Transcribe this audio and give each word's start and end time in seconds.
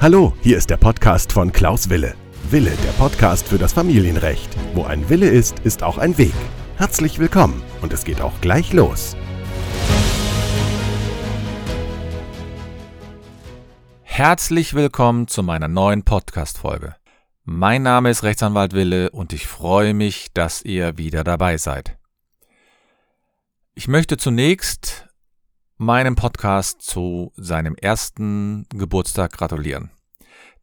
Hallo, 0.00 0.34
hier 0.42 0.58
ist 0.58 0.68
der 0.68 0.76
Podcast 0.76 1.32
von 1.32 1.50
Klaus 1.52 1.88
Wille. 1.88 2.14
Wille, 2.50 2.72
der 2.84 2.90
Podcast 2.92 3.48
für 3.48 3.56
das 3.58 3.72
Familienrecht. 3.72 4.54
Wo 4.74 4.84
ein 4.84 5.08
Wille 5.08 5.28
ist, 5.28 5.60
ist 5.60 5.82
auch 5.82 5.96
ein 5.98 6.18
Weg. 6.18 6.34
Herzlich 6.76 7.18
willkommen 7.18 7.62
und 7.80 7.92
es 7.92 8.04
geht 8.04 8.20
auch 8.20 8.38
gleich 8.40 8.72
los. 8.72 9.16
Herzlich 14.02 14.74
willkommen 14.74 15.26
zu 15.26 15.42
meiner 15.42 15.68
neuen 15.68 16.02
Podcast-Folge. 16.02 16.96
Mein 17.44 17.82
Name 17.82 18.10
ist 18.10 18.24
Rechtsanwalt 18.24 18.74
Wille 18.74 19.10
und 19.10 19.32
ich 19.32 19.46
freue 19.46 19.94
mich, 19.94 20.32
dass 20.34 20.62
ihr 20.62 20.98
wieder 20.98 21.24
dabei 21.24 21.56
seid. 21.56 21.96
Ich 23.74 23.88
möchte 23.88 24.16
zunächst 24.16 25.06
meinem 25.76 26.14
Podcast 26.14 26.82
zu 26.82 27.32
seinem 27.36 27.74
ersten 27.74 28.66
Geburtstag 28.70 29.32
gratulieren. 29.32 29.90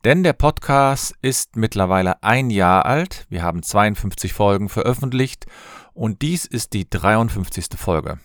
Denn 0.06 0.24
der 0.24 0.34
Podcast 0.34 1.14
ist 1.22 1.56
mittlerweile 1.56 2.24
ein 2.24 2.50
Jahr 2.50 2.86
alt. 2.86 3.26
Wir 3.30 3.44
haben 3.44 3.62
52 3.62 4.34
Folgen 4.34 4.70
veröffentlicht 4.70 5.46
und 5.94 6.22
dies 6.22 6.46
ist 6.46 6.74
die 6.74 6.90
53. 6.90 7.68
Folge. 7.76 8.20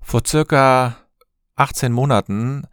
Vor 0.00 0.22
circa 0.26 0.96
18 1.56 1.92
Monaten 1.92 2.66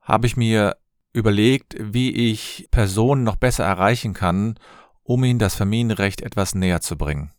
habe 0.00 0.26
ich 0.26 0.36
mir 0.36 0.76
überlegt, 1.12 1.74
wie 1.78 2.30
ich 2.30 2.68
Personen 2.70 3.24
noch 3.24 3.36
besser 3.36 3.64
erreichen 3.64 4.12
kann, 4.12 4.58
um 5.02 5.24
ihnen 5.24 5.38
das 5.38 5.54
Familienrecht 5.54 6.20
etwas 6.20 6.54
näher 6.54 6.80
zu 6.80 6.96
bringen. 6.98 7.32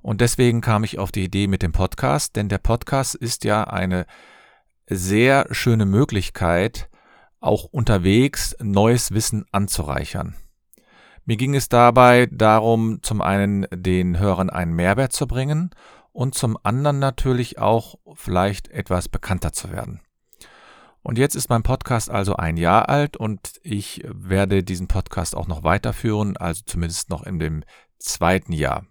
Und 0.00 0.20
deswegen 0.20 0.60
kam 0.60 0.82
ich 0.82 0.98
auf 0.98 1.12
die 1.12 1.24
Idee 1.24 1.46
mit 1.46 1.62
dem 1.62 1.72
Podcast, 1.72 2.34
denn 2.34 2.48
der 2.48 2.58
Podcast 2.58 3.14
ist 3.14 3.44
ja 3.44 3.64
eine 3.64 4.06
sehr 4.96 5.46
schöne 5.50 5.86
Möglichkeit, 5.86 6.88
auch 7.40 7.64
unterwegs 7.64 8.56
neues 8.60 9.12
Wissen 9.12 9.44
anzureichern. 9.52 10.36
Mir 11.24 11.36
ging 11.36 11.54
es 11.54 11.68
dabei 11.68 12.26
darum, 12.30 13.00
zum 13.02 13.20
einen 13.20 13.66
den 13.72 14.18
Hörern 14.18 14.50
einen 14.50 14.72
Mehrwert 14.72 15.12
zu 15.12 15.26
bringen 15.26 15.70
und 16.12 16.34
zum 16.34 16.58
anderen 16.62 16.98
natürlich 16.98 17.58
auch 17.58 17.96
vielleicht 18.14 18.68
etwas 18.68 19.08
bekannter 19.08 19.52
zu 19.52 19.70
werden. 19.70 20.00
Und 21.02 21.18
jetzt 21.18 21.34
ist 21.34 21.48
mein 21.48 21.64
Podcast 21.64 22.10
also 22.10 22.36
ein 22.36 22.56
Jahr 22.56 22.88
alt 22.88 23.16
und 23.16 23.54
ich 23.62 24.02
werde 24.06 24.62
diesen 24.62 24.86
Podcast 24.86 25.36
auch 25.36 25.48
noch 25.48 25.64
weiterführen, 25.64 26.36
also 26.36 26.62
zumindest 26.64 27.10
noch 27.10 27.24
in 27.24 27.38
dem 27.38 27.64
zweiten 27.98 28.52
Jahr. 28.52 28.86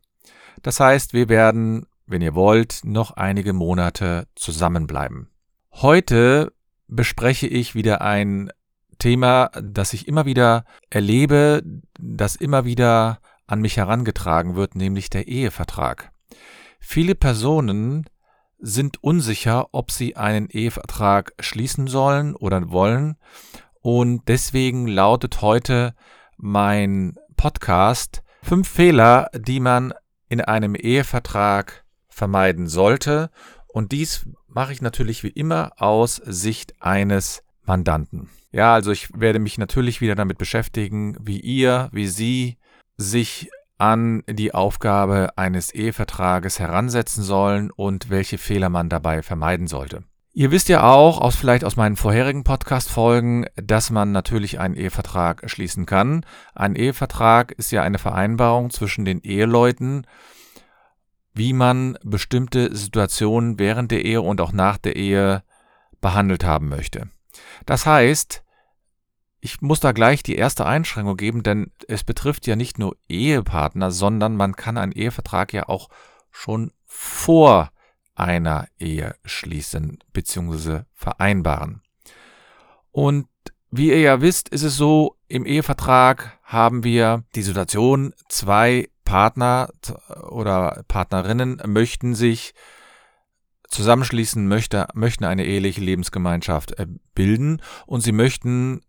Das 0.62 0.80
heißt, 0.80 1.14
wir 1.14 1.30
werden, 1.30 1.86
wenn 2.06 2.22
ihr 2.22 2.36
wollt, 2.36 2.82
noch 2.84 3.12
einige 3.12 3.54
Monate 3.54 4.28
zusammenbleiben. 4.36 5.31
Heute 5.74 6.54
bespreche 6.88 7.48
ich 7.48 7.76
wieder 7.76 8.02
ein 8.02 8.52
Thema, 9.00 9.50
das 9.60 9.94
ich 9.94 10.08
immer 10.08 10.26
wieder 10.26 10.66
erlebe, 10.90 11.64
das 12.00 12.36
immer 12.36 12.66
wieder 12.66 13.20
an 13.48 13.62
mich 13.62 13.78
herangetragen 13.78 14.56
wird, 14.56 14.76
nämlich 14.76 15.10
der 15.10 15.28
Ehevertrag. 15.28 16.12
Viele 16.80 17.16
Personen 17.16 18.06
sind 18.60 19.04
unsicher, 19.04 19.70
ob 19.72 19.92
sie 19.92 20.16
einen 20.16 20.50
Ehevertrag 20.50 21.34
schließen 21.40 21.88
sollen 21.88 22.36
oder 22.36 22.70
wollen. 22.70 23.18
Und 23.82 24.28
deswegen 24.28 24.88
lautet 24.88 25.42
heute 25.42 25.96
mein 26.38 27.16
Podcast 27.38 28.22
fünf 28.44 28.68
Fehler, 28.68 29.30
die 29.34 29.60
man 29.60 29.94
in 30.30 30.42
einem 30.42 30.76
Ehevertrag 30.76 31.84
vermeiden 32.08 32.68
sollte. 32.68 33.32
Und 33.68 33.92
dies 33.92 34.28
mache 34.54 34.74
ich 34.74 34.82
natürlich 34.82 35.24
wie 35.24 35.30
immer 35.30 35.72
aus 35.78 36.16
Sicht 36.16 36.82
eines 36.82 37.44
Mandanten. 37.64 38.30
Ja, 38.52 38.74
also 38.74 38.92
ich 38.92 39.10
werde 39.18 39.40
mich 39.40 39.58
natürlich 39.58 40.02
wieder 40.02 40.16
damit 40.16 40.38
beschäftigen, 40.38 41.16
wie 41.22 41.40
ihr, 41.40 41.90
wie 41.92 42.08
Sie 42.08 42.58
sich 42.98 43.50
an 43.78 44.24
die 44.28 44.54
Aufgabe 44.54 45.30
eines 45.38 45.74
Ehevertrages 45.74 46.60
heransetzen 46.60 47.24
sollen 47.24 47.72
und 47.72 48.10
welche 48.10 48.38
Fehler 48.38 48.70
man 48.70 48.90
dabei 48.90 49.24
vermeiden 49.24 49.68
sollte. 49.68 50.04
Ihr 50.34 50.52
wisst 50.52 50.70
ja 50.70 50.84
auch, 50.84 51.20
aus 51.20 51.36
vielleicht 51.36 51.66
aus 51.66 51.76
meinen 51.76 51.98
vorherigen 51.98 52.44
Podcast-Folgen, 52.44 53.48
dass 53.56 53.90
man 53.90 54.12
natürlich 54.12 54.60
einen 54.60 54.76
Ehevertrag 54.76 55.50
schließen 55.50 55.86
kann. 55.86 56.26
Ein 56.56 56.76
Ehevertrag 56.76 57.52
ist 57.52 57.72
ja 57.72 57.84
eine 57.84 57.98
Vereinbarung 57.98 58.70
zwischen 58.70 59.04
den 59.04 59.20
Eheleuten, 59.22 60.06
wie 61.34 61.54
man 61.54 61.98
bestimmte 62.04 62.76
Situationen 62.76 63.60
während 63.60 63.92
der 63.92 64.06
Ehe 64.06 64.22
und 64.22 64.42
auch 64.42 64.52
nach 64.52 64.78
der 64.78 64.96
Ehe 64.96 65.44
behandelt 66.02 66.44
haben 66.44 66.70
möchte. 66.70 67.10
Das 67.66 67.86
heißt, 67.86 68.44
ich 69.40 69.62
muss 69.62 69.80
da 69.80 69.92
gleich 69.92 70.24
die 70.24 70.36
erste 70.36 70.66
Einschränkung 70.66 71.18
geben, 71.18 71.44
denn 71.44 71.72
es 71.88 72.04
betrifft 72.04 72.46
ja 72.48 72.56
nicht 72.56 72.78
nur 72.78 72.96
Ehepartner, 73.08 73.92
sondern 73.92 74.36
man 74.36 74.56
kann 74.56 74.78
einen 74.78 74.92
Ehevertrag 74.92 75.52
ja 75.54 75.68
auch 75.68 75.90
schon 76.30 76.72
vor 76.86 77.72
einer 78.14 78.68
Ehe 78.78 79.16
schließen 79.26 80.00
bzw. 80.14 80.82
vereinbaren. 80.94 81.82
Und 82.92 83.28
wie 83.72 83.90
ihr 83.90 84.02
ja 84.02 84.22
wisst, 84.22 84.50
ist 84.50 84.64
es 84.64 84.76
so, 84.76 85.16
im 85.28 85.46
Ehevertrag 85.46 86.38
haben 86.44 86.84
wir 86.84 87.24
die 87.36 87.42
Situation, 87.42 88.14
zwei 88.28 88.90
Partner 89.12 89.68
oder 90.30 90.86
Partnerinnen 90.88 91.62
möchten 91.66 92.16
sich 92.16 92.54
zusammenschließen, 93.68 94.48
möchte, 94.48 94.88
möchten 94.94 95.26
eine 95.26 95.46
eheliche 95.46 95.82
Lebensgemeinschaft 95.82 96.80
äh, 96.80 96.88
bilden 97.14 97.62
und 97.86 98.00
sie 98.00 98.14
möchten 98.14 98.80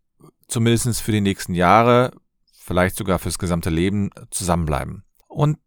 zumindest 0.46 1.00
für 1.00 1.10
die 1.10 1.20
nächsten 1.20 1.54
Jahre, 1.54 2.12
vielleicht 2.56 2.94
sogar 2.94 3.18
fürs 3.18 3.40
gesamte 3.40 3.68
Leben 3.68 4.10
zusammenbleiben. 4.30 5.02
Und 5.26 5.58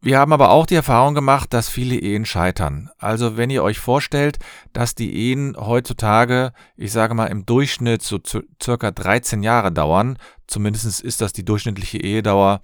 wir 0.00 0.18
haben 0.18 0.32
aber 0.32 0.50
auch 0.50 0.66
die 0.66 0.74
Erfahrung 0.74 1.14
gemacht, 1.14 1.54
dass 1.54 1.68
viele 1.68 1.94
Ehen 1.94 2.24
scheitern. 2.24 2.90
Also 2.98 3.36
wenn 3.36 3.50
ihr 3.50 3.62
euch 3.62 3.78
vorstellt, 3.78 4.38
dass 4.72 4.96
die 4.96 5.14
Ehen 5.14 5.56
heutzutage, 5.56 6.52
ich 6.76 6.90
sage 6.90 7.14
mal 7.14 7.26
im 7.26 7.46
Durchschnitt 7.46 8.02
so 8.02 8.18
circa 8.60 8.90
13 8.90 9.44
Jahre 9.44 9.70
dauern, 9.70 10.18
zumindest 10.48 11.02
ist 11.04 11.20
das 11.20 11.32
die 11.32 11.44
durchschnittliche 11.44 11.98
Ehedauer 11.98 12.62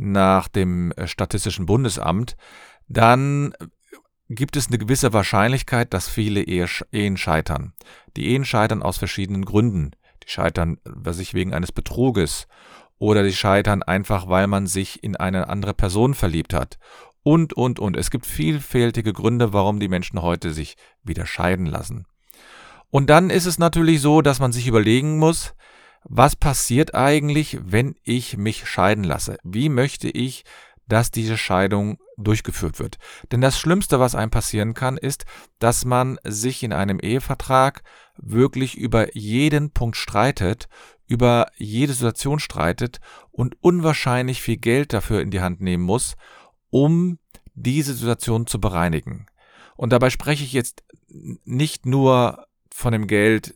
nach 0.00 0.48
dem 0.48 0.92
äh, 0.92 1.06
Statistischen 1.06 1.66
Bundesamt, 1.66 2.36
dann 2.88 3.54
gibt 4.28 4.56
es 4.56 4.68
eine 4.68 4.78
gewisse 4.78 5.12
Wahrscheinlichkeit, 5.12 5.92
dass 5.92 6.08
viele 6.08 6.42
Ehen 6.42 7.16
scheitern. 7.16 7.74
Die 8.16 8.28
Ehen 8.28 8.44
scheitern 8.44 8.82
aus 8.82 8.96
verschiedenen 8.96 9.44
Gründen. 9.44 9.90
Die 10.24 10.30
scheitern, 10.30 10.78
was 10.84 11.18
ich 11.18 11.34
wegen 11.34 11.52
eines 11.52 11.72
Betruges 11.72 12.46
oder 12.98 13.22
die 13.22 13.32
scheitern 13.32 13.82
einfach, 13.82 14.28
weil 14.28 14.46
man 14.46 14.66
sich 14.66 15.02
in 15.02 15.16
eine 15.16 15.48
andere 15.48 15.74
Person 15.74 16.14
verliebt 16.14 16.54
hat. 16.54 16.78
Und, 17.22 17.52
und, 17.52 17.78
und. 17.78 17.96
Es 17.96 18.10
gibt 18.10 18.24
vielfältige 18.24 19.12
Gründe, 19.12 19.52
warum 19.52 19.80
die 19.80 19.88
Menschen 19.88 20.22
heute 20.22 20.52
sich 20.52 20.76
wieder 21.02 21.26
scheiden 21.26 21.66
lassen. 21.66 22.06
Und 22.88 23.10
dann 23.10 23.30
ist 23.30 23.46
es 23.46 23.58
natürlich 23.58 24.00
so, 24.00 24.22
dass 24.22 24.38
man 24.38 24.52
sich 24.52 24.66
überlegen 24.66 25.18
muss, 25.18 25.54
was 26.04 26.36
passiert 26.36 26.94
eigentlich, 26.94 27.58
wenn 27.62 27.94
ich 28.02 28.36
mich 28.36 28.66
scheiden 28.66 29.04
lasse? 29.04 29.36
Wie 29.42 29.68
möchte 29.68 30.08
ich, 30.08 30.44
dass 30.88 31.10
diese 31.10 31.36
Scheidung 31.36 31.98
durchgeführt 32.16 32.78
wird? 32.78 32.98
Denn 33.30 33.40
das 33.40 33.58
Schlimmste, 33.58 34.00
was 34.00 34.14
einem 34.14 34.30
passieren 34.30 34.74
kann, 34.74 34.96
ist, 34.96 35.24
dass 35.58 35.84
man 35.84 36.18
sich 36.24 36.62
in 36.62 36.72
einem 36.72 36.98
Ehevertrag 37.00 37.82
wirklich 38.16 38.76
über 38.76 39.16
jeden 39.16 39.70
Punkt 39.70 39.96
streitet, 39.96 40.68
über 41.06 41.46
jede 41.56 41.92
Situation 41.92 42.38
streitet 42.38 43.00
und 43.30 43.56
unwahrscheinlich 43.60 44.42
viel 44.42 44.56
Geld 44.56 44.92
dafür 44.92 45.20
in 45.20 45.30
die 45.30 45.40
Hand 45.40 45.60
nehmen 45.60 45.84
muss, 45.84 46.16
um 46.70 47.18
diese 47.54 47.94
Situation 47.94 48.46
zu 48.46 48.60
bereinigen. 48.60 49.26
Und 49.76 49.92
dabei 49.92 50.10
spreche 50.10 50.44
ich 50.44 50.52
jetzt 50.52 50.84
nicht 51.08 51.86
nur 51.86 52.46
von 52.72 52.92
dem 52.92 53.06
Geld 53.06 53.54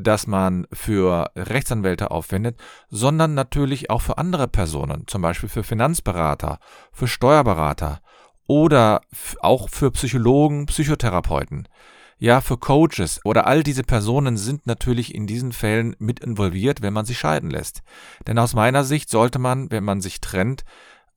das 0.00 0.26
man 0.26 0.66
für 0.72 1.30
Rechtsanwälte 1.36 2.10
aufwendet, 2.10 2.58
sondern 2.88 3.34
natürlich 3.34 3.90
auch 3.90 4.02
für 4.02 4.18
andere 4.18 4.48
Personen, 4.48 5.04
zum 5.06 5.22
Beispiel 5.22 5.48
für 5.48 5.62
Finanzberater, 5.62 6.58
für 6.92 7.08
Steuerberater 7.08 8.00
oder 8.46 9.02
auch 9.40 9.68
für 9.68 9.90
Psychologen, 9.92 10.66
Psychotherapeuten. 10.66 11.68
Ja, 12.18 12.42
für 12.42 12.58
Coaches 12.58 13.20
oder 13.24 13.46
all 13.46 13.62
diese 13.62 13.82
Personen 13.82 14.36
sind 14.36 14.66
natürlich 14.66 15.14
in 15.14 15.26
diesen 15.26 15.52
Fällen 15.52 15.96
mit 15.98 16.20
involviert, 16.20 16.82
wenn 16.82 16.92
man 16.92 17.06
sich 17.06 17.18
scheiden 17.18 17.48
lässt. 17.48 17.80
Denn 18.26 18.38
aus 18.38 18.52
meiner 18.52 18.84
Sicht 18.84 19.08
sollte 19.08 19.38
man, 19.38 19.70
wenn 19.70 19.84
man 19.84 20.02
sich 20.02 20.20
trennt, 20.20 20.64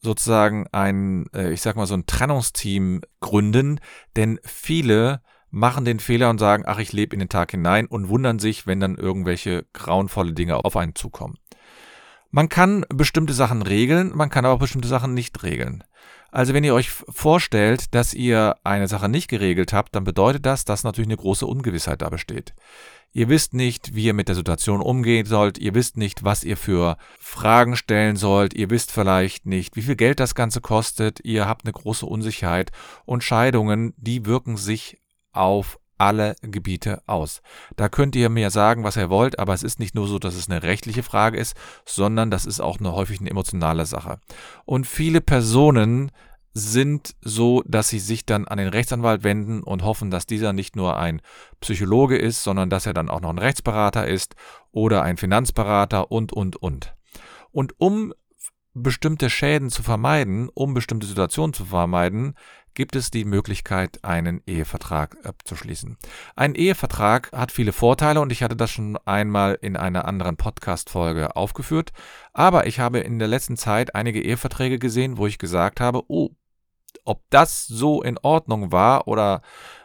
sozusagen 0.03 0.67
ein, 0.71 1.25
äh, 1.33 1.51
ich 1.51 1.61
sag 1.61 1.75
mal 1.75 1.87
so 1.87 1.93
ein 1.93 2.05
Trennungsteam 2.05 3.01
gründen, 3.19 3.79
denn 4.15 4.39
viele 4.43 5.21
machen 5.53 5.85
den 5.85 5.99
Fehler 5.99 6.31
und 6.31 6.39
sagen, 6.39 6.63
ach, 6.65 6.79
ich 6.79 6.93
lebe 6.93 7.15
in 7.15 7.19
den 7.19 7.29
Tag 7.29 7.51
hinein 7.51 7.85
und 7.85 8.09
wundern 8.09 8.39
sich, 8.39 8.65
wenn 8.65 8.79
dann 8.79 8.97
irgendwelche 8.97 9.65
grauenvolle 9.71 10.33
Dinge 10.33 10.65
auf 10.65 10.75
einen 10.75 10.95
zukommen. 10.95 11.37
Man 12.31 12.49
kann 12.49 12.83
bestimmte 12.89 13.33
Sachen 13.33 13.61
regeln, 13.61 14.11
man 14.15 14.31
kann 14.31 14.45
aber 14.45 14.57
bestimmte 14.57 14.87
Sachen 14.87 15.13
nicht 15.13 15.43
regeln. 15.43 15.83
Also 16.31 16.55
wenn 16.55 16.63
ihr 16.63 16.73
euch 16.73 16.89
vorstellt, 16.89 17.93
dass 17.93 18.15
ihr 18.15 18.55
eine 18.63 18.87
Sache 18.87 19.07
nicht 19.07 19.27
geregelt 19.27 19.73
habt, 19.73 19.93
dann 19.93 20.03
bedeutet 20.03 20.47
das, 20.47 20.65
dass 20.65 20.83
natürlich 20.83 21.09
eine 21.09 21.17
große 21.17 21.45
Ungewissheit 21.45 22.01
da 22.01 22.09
besteht. 22.09 22.55
Ihr 23.11 23.29
wisst 23.29 23.53
nicht, 23.53 23.93
wie 23.93 24.05
ihr 24.05 24.15
mit 24.15 24.29
der 24.29 24.35
Situation 24.35 24.81
umgehen 24.81 25.27
sollt. 25.27 25.59
Ihr 25.59 25.75
wisst 25.75 25.97
nicht, 25.97 26.23
was 26.23 26.43
ihr 26.43 26.57
für 26.57 26.97
Fragen 27.19 27.75
stellen 27.75 28.15
sollt. 28.15 28.55
Ihr 28.55 28.71
wisst 28.71 28.91
vielleicht 28.91 29.45
nicht, 29.45 29.75
wie 29.75 29.83
viel 29.83 29.95
Geld 29.95 30.19
das 30.19 30.33
Ganze 30.33 30.61
kostet. 30.61 31.19
Ihr 31.23 31.47
habt 31.47 31.65
eine 31.65 31.73
große 31.73 32.07
Unsicherheit. 32.07 32.71
Und 33.05 33.23
Scheidungen, 33.23 33.93
die 33.97 34.25
wirken 34.25 34.57
sich 34.57 34.97
auf 35.33 35.79
alle 35.97 36.35
Gebiete 36.41 37.01
aus. 37.05 37.41
Da 37.75 37.87
könnt 37.87 38.15
ihr 38.15 38.29
mir 38.29 38.49
sagen, 38.49 38.83
was 38.83 38.97
ihr 38.97 39.09
wollt, 39.09 39.39
aber 39.39 39.53
es 39.53 39.63
ist 39.63 39.79
nicht 39.79 39.95
nur 39.95 40.07
so, 40.07 40.19
dass 40.19 40.35
es 40.35 40.49
eine 40.49 40.63
rechtliche 40.63 41.03
Frage 41.03 41.37
ist, 41.37 41.55
sondern 41.85 42.31
das 42.31 42.45
ist 42.45 42.59
auch 42.59 42.79
eine 42.79 42.93
häufig 42.93 43.19
eine 43.19 43.29
emotionale 43.29 43.85
Sache. 43.85 44.19
Und 44.65 44.87
viele 44.87 45.21
Personen 45.21 46.11
sind 46.53 47.15
so, 47.21 47.63
dass 47.65 47.89
sie 47.89 47.99
sich 47.99 48.25
dann 48.25 48.47
an 48.47 48.59
den 48.59 48.67
Rechtsanwalt 48.67 49.23
wenden 49.23 49.63
und 49.63 49.83
hoffen, 49.83 50.11
dass 50.11 50.27
dieser 50.27 50.53
nicht 50.53 50.75
nur 50.75 50.97
ein 50.97 51.21
Psychologe 51.61 52.17
ist, 52.17 52.43
sondern 52.43 52.69
dass 52.69 52.85
er 52.85 52.93
dann 52.93 53.09
auch 53.09 53.21
noch 53.21 53.31
ein 53.31 53.39
Rechtsberater 53.39 54.07
ist 54.07 54.35
oder 54.71 55.01
ein 55.01 55.17
Finanzberater 55.17 56.11
und, 56.11 56.31
und, 56.31 56.57
und. 56.57 56.93
Und 57.51 57.73
um 57.77 58.13
bestimmte 58.73 59.29
Schäden 59.29 59.69
zu 59.69 59.83
vermeiden, 59.83 60.49
um 60.53 60.73
bestimmte 60.73 61.07
Situationen 61.07 61.53
zu 61.53 61.65
vermeiden, 61.65 62.35
gibt 62.73 62.95
es 62.95 63.11
die 63.11 63.25
Möglichkeit, 63.25 64.03
einen 64.03 64.41
Ehevertrag 64.47 65.17
abzuschließen. 65.23 65.97
Ein 66.35 66.55
Ehevertrag 66.55 67.31
hat 67.31 67.51
viele 67.51 67.71
Vorteile 67.71 68.19
und 68.19 68.31
ich 68.31 68.41
hatte 68.41 68.55
das 68.55 68.71
schon 68.71 68.97
einmal 69.05 69.57
in 69.61 69.77
einer 69.77 70.05
anderen 70.05 70.37
Podcast-Folge 70.37 71.35
aufgeführt. 71.35 71.91
Aber 72.33 72.65
ich 72.65 72.79
habe 72.79 72.99
in 72.99 73.19
der 73.19 73.27
letzten 73.27 73.57
Zeit 73.57 73.95
einige 73.95 74.21
Eheverträge 74.21 74.79
gesehen, 74.79 75.17
wo 75.17 75.27
ich 75.27 75.37
gesagt 75.37 75.79
habe, 75.79 76.03
oh, 76.07 76.31
ob 77.05 77.21
das 77.29 77.65
so 77.67 78.01
in 78.01 78.17
Ordnung 78.17 78.71
war 78.71 79.07
oder 79.07 79.41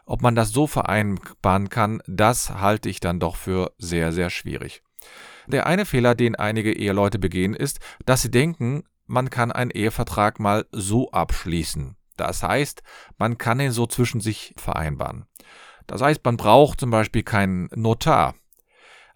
ob 0.06 0.22
man 0.22 0.34
das 0.34 0.50
so 0.50 0.66
vereinbaren 0.66 1.68
kann, 1.68 2.00
das 2.06 2.50
halte 2.50 2.88
ich 2.88 3.00
dann 3.00 3.20
doch 3.20 3.36
für 3.36 3.72
sehr, 3.78 4.12
sehr 4.12 4.30
schwierig. 4.30 4.82
Der 5.48 5.66
eine 5.66 5.86
Fehler, 5.86 6.14
den 6.14 6.36
einige 6.36 6.72
Eheleute 6.72 7.18
begehen, 7.18 7.54
ist, 7.54 7.80
dass 8.04 8.22
sie 8.22 8.30
denken, 8.30 8.84
man 9.06 9.30
kann 9.30 9.50
einen 9.50 9.70
Ehevertrag 9.70 10.38
mal 10.38 10.66
so 10.72 11.10
abschließen. 11.10 11.96
Das 12.16 12.42
heißt, 12.42 12.82
man 13.16 13.38
kann 13.38 13.60
ihn 13.60 13.70
so 13.72 13.86
zwischen 13.86 14.20
sich 14.20 14.52
vereinbaren. 14.58 15.26
Das 15.86 16.02
heißt, 16.02 16.22
man 16.24 16.36
braucht 16.36 16.80
zum 16.80 16.90
Beispiel 16.90 17.22
keinen 17.22 17.70
Notar. 17.74 18.34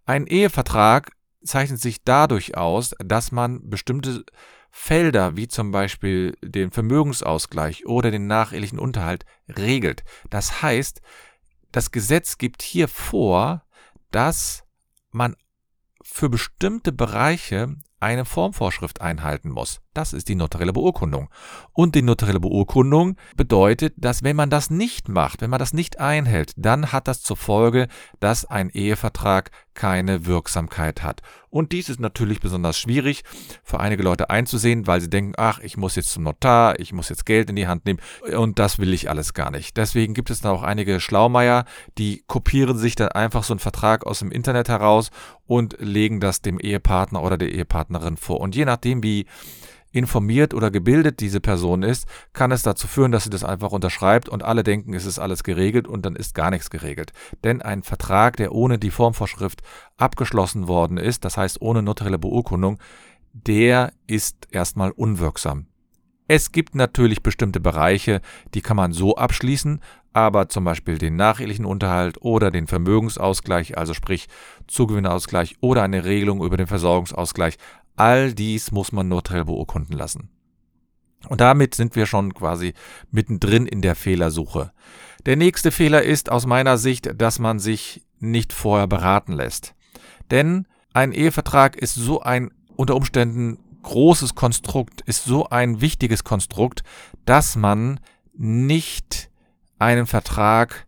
Ein 0.07 0.27
Ehevertrag 0.27 1.13
zeichnet 1.45 1.81
sich 1.81 2.03
dadurch 2.03 2.57
aus, 2.57 2.95
dass 2.99 3.31
man 3.31 3.69
bestimmte 3.69 4.25
Felder 4.71 5.37
wie 5.37 5.49
zum 5.49 5.71
Beispiel 5.71 6.35
den 6.43 6.71
Vermögensausgleich 6.71 7.85
oder 7.85 8.11
den 8.11 8.27
nachehelichen 8.27 8.79
Unterhalt 8.79 9.27
regelt. 9.55 10.03
Das 10.31 10.63
heißt, 10.63 11.03
das 11.73 11.91
Gesetz 11.91 12.39
gibt 12.39 12.63
hier 12.63 12.89
vor, 12.89 13.67
dass 14.11 14.65
man 15.11 15.37
für 16.05 16.29
bestimmte 16.29 16.93
Bereiche 16.93 17.77
eine 18.03 18.25
Formvorschrift 18.25 19.01
einhalten 19.01 19.51
muss. 19.51 19.81
Das 19.95 20.13
ist 20.13 20.29
die 20.29 20.35
notarielle 20.35 20.73
Beurkundung. 20.73 21.29
Und 21.73 21.95
die 21.95 22.03
notarielle 22.03 22.41
Beurkundung 22.41 23.17
bedeutet, 23.37 23.95
dass 23.97 24.23
wenn 24.23 24.37
man 24.37 24.51
das 24.51 24.71
nicht 24.71 25.09
macht, 25.09 25.43
wenn 25.43 25.51
man 25.51 25.59
das 25.59 25.75
nicht 25.75 26.01
einhält, 26.01 26.53
dann 26.57 26.93
hat 26.93 27.09
das 27.09 27.23
zur 27.23 27.37
Folge, 27.37 27.89
dass 28.19 28.45
ein 28.47 28.71
Ehevertrag 28.71 29.51
keine 29.75 30.27
Wirksamkeit 30.27 31.03
hat. 31.03 31.23
Und 31.49 31.73
dies 31.73 31.91
ist 31.91 32.01
natürlich 32.01 32.41
besonders 32.41 32.79
schwierig 32.79 33.25
für 33.63 33.79
einige 33.81 34.03
Leute 34.03 34.31
einzusehen, 34.31 34.87
weil 34.87 35.03
sie 35.03 35.11
denken, 35.11 35.35
ach, 35.37 35.61
ich 35.61 35.77
muss 35.77 35.97
jetzt 35.97 36.11
zum 36.11 36.23
Notar, 36.23 36.81
ich 36.81 36.95
muss 36.95 37.11
jetzt 37.11 37.27
Geld 37.27 37.51
in 37.51 37.57
die 37.57 37.67
Hand 37.67 37.85
nehmen 37.85 38.01
und 38.35 38.59
das 38.59 38.79
will 38.79 38.95
ich 38.95 39.11
alles 39.11 39.35
gar 39.35 39.51
nicht. 39.51 39.77
Deswegen 39.77 40.15
gibt 40.15 40.31
es 40.31 40.41
da 40.41 40.51
auch 40.51 40.63
einige 40.63 40.99
Schlaumeier, 41.01 41.67
die 41.99 42.25
kopieren 42.27 42.79
sich 42.79 42.95
dann 42.95 43.09
einfach 43.09 43.45
so 43.45 43.53
einen 43.53 43.61
Vertrag 43.61 44.07
aus 44.07 44.21
dem 44.21 44.33
Internet 44.33 44.71
heraus 44.71 45.11
und 45.47 45.77
legen 45.79 46.21
das 46.21 46.41
dem 46.41 46.59
Ehepartner 46.59 47.23
oder 47.23 47.37
der 47.37 47.53
Ehepartnerin 47.93 48.17
vor. 48.17 48.41
Und 48.41 48.55
je 48.55 48.65
nachdem, 48.65 49.03
wie 49.03 49.27
informiert 49.95 50.55
oder 50.55 50.71
gebildet 50.71 51.21
diese 51.21 51.41
Person 51.41 51.83
ist, 51.83 52.07
kann 52.33 52.51
es 52.51 52.63
dazu 52.63 52.87
führen, 52.87 53.13
dass 53.13 53.25
sie 53.25 53.31
das 53.31 53.45
einfach 53.45 53.73
unterschreibt 53.73 54.29
und 54.29 54.43
alle 54.43 54.63
denken, 54.63 54.95
es 54.95 55.05
ist 55.05 55.19
alles 55.19 55.45
geregelt 55.45 55.87
und 55.87 56.07
dann 56.07 56.17
ist 56.17 56.35
gar 56.35 56.51
nichts 56.51 56.71
geregelt. 56.71 57.13
Denn 57.45 57.61
ein 57.61 57.83
Vertrag, 57.83 58.37
der 58.39 58.53
ohne 58.53 58.79
die 58.79 58.91
Formvorschrift 58.91 59.61
abgeschlossen 59.99 60.67
worden 60.67 60.97
ist, 60.97 61.27
das 61.27 61.37
heißt 61.37 61.61
ohne 61.61 61.83
notarielle 61.83 62.19
Beurkundung, 62.19 62.79
der 63.35 63.93
ist 64.07 64.49
erstmal 64.51 64.93
unwirksam. 64.93 65.67
Es 66.27 66.53
gibt 66.53 66.75
natürlich 66.75 67.23
bestimmte 67.23 67.61
Bereiche, 67.61 68.23
die 68.55 68.63
kann 68.63 68.77
man 68.77 68.93
so 68.93 69.17
abschließen, 69.17 69.81
aber 70.15 70.49
zum 70.49 70.65
Beispiel 70.65 70.99
den 70.99 71.17
nachehelichen 71.17 71.65
Unterhalt 71.65 72.17
oder 72.21 72.51
den 72.51 72.67
Vermögensausgleich, 72.67 73.77
also 73.77 73.95
sprich 73.95 74.29
Zugewinnausgleich 74.67 75.57
oder 75.61 75.83
eine 75.83 76.05
Regelung 76.05 76.43
über 76.43 76.57
den 76.57 76.67
Versorgungsausgleich, 76.67 77.57
All 77.97 78.33
dies 78.33 78.71
muss 78.71 78.93
man 78.93 79.09
notariell 79.09 79.45
beurkunden 79.45 79.97
lassen. 79.97 80.31
Und 81.29 81.41
damit 81.41 81.75
sind 81.75 81.95
wir 81.95 82.07
schon 82.07 82.35
quasi 82.35 82.75
mittendrin 83.11 83.67
in 83.67 83.81
der 83.81 83.95
Fehlersuche. 83.95 84.73
Der 85.27 85.37
nächste 85.37 85.71
Fehler 85.71 86.03
ist 86.03 86.31
aus 86.31 86.47
meiner 86.47 86.79
Sicht, 86.79 87.21
dass 87.21 87.39
man 87.39 87.59
sich 87.59 88.03
nicht 88.19 88.53
vorher 88.53 88.87
beraten 88.87 89.33
lässt. 89.33 89.75
Denn 90.31 90.67
ein 90.95 91.13
Ehevertrag 91.13 91.77
ist 91.77 91.95
so 91.95 92.21
ein 92.21 92.51
unter 92.75 92.97
Umständen 92.97 93.59
großes 93.83 94.35
Konstrukt, 94.35 95.03
ist 95.03 95.25
so 95.25 95.49
ein 95.49 95.81
wichtiges 95.81 96.25
Konstrukt, 96.25 96.83
dass 97.25 97.57
man 97.57 98.01
nicht 98.35 99.31
einen 99.79 100.07
Vertrag 100.07 100.87